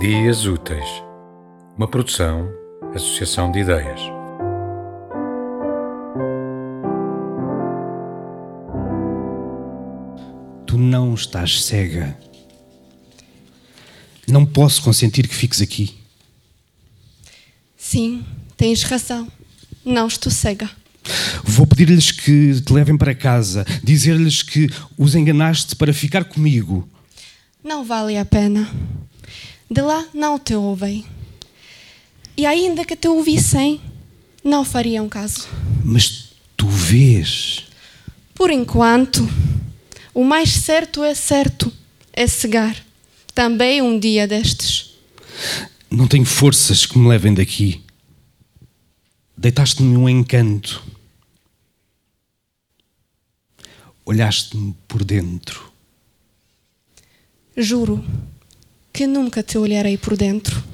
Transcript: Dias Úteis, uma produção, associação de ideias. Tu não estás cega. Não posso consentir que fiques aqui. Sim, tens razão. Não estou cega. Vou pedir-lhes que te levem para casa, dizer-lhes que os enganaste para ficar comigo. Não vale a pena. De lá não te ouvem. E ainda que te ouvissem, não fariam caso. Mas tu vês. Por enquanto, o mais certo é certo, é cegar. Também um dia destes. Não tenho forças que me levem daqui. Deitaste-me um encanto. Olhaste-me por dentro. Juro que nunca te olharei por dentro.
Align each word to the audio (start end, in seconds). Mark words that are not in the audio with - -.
Dias 0.00 0.46
Úteis, 0.46 0.86
uma 1.76 1.88
produção, 1.88 2.48
associação 2.94 3.50
de 3.50 3.58
ideias. 3.58 4.00
Tu 10.64 10.78
não 10.78 11.14
estás 11.14 11.64
cega. 11.64 12.16
Não 14.28 14.46
posso 14.46 14.80
consentir 14.84 15.26
que 15.26 15.34
fiques 15.34 15.60
aqui. 15.60 15.98
Sim, 17.76 18.24
tens 18.56 18.84
razão. 18.84 19.26
Não 19.84 20.06
estou 20.06 20.30
cega. 20.30 20.70
Vou 21.42 21.66
pedir-lhes 21.66 22.12
que 22.12 22.60
te 22.60 22.72
levem 22.72 22.96
para 22.96 23.16
casa, 23.16 23.66
dizer-lhes 23.82 24.44
que 24.44 24.68
os 24.96 25.16
enganaste 25.16 25.74
para 25.74 25.92
ficar 25.92 26.22
comigo. 26.22 26.88
Não 27.64 27.84
vale 27.84 28.16
a 28.16 28.24
pena. 28.24 28.70
De 29.70 29.82
lá 29.82 30.06
não 30.14 30.38
te 30.38 30.54
ouvem. 30.54 31.04
E 32.36 32.46
ainda 32.46 32.84
que 32.84 32.96
te 32.96 33.06
ouvissem, 33.06 33.80
não 34.42 34.64
fariam 34.64 35.08
caso. 35.08 35.46
Mas 35.84 36.32
tu 36.56 36.66
vês. 36.66 37.66
Por 38.34 38.50
enquanto, 38.50 39.28
o 40.14 40.24
mais 40.24 40.50
certo 40.50 41.04
é 41.04 41.14
certo, 41.14 41.70
é 42.12 42.26
cegar. 42.26 42.82
Também 43.34 43.82
um 43.82 43.98
dia 43.98 44.26
destes. 44.26 44.96
Não 45.90 46.06
tenho 46.08 46.24
forças 46.24 46.86
que 46.86 46.98
me 46.98 47.08
levem 47.08 47.34
daqui. 47.34 47.82
Deitaste-me 49.36 49.96
um 49.96 50.08
encanto. 50.08 50.82
Olhaste-me 54.04 54.74
por 54.86 55.04
dentro. 55.04 55.70
Juro 57.56 58.02
que 58.98 59.06
nunca 59.06 59.44
te 59.44 59.56
olharei 59.58 59.96
por 59.96 60.16
dentro. 60.16 60.67